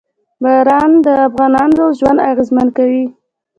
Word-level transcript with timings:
باران 0.43 0.91
د 1.05 1.07
افغانانو 1.27 1.83
ژوند 1.97 2.19
اغېزمن 2.31 2.67
کوي. 2.77 3.05